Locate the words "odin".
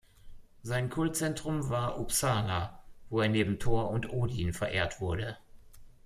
4.11-4.51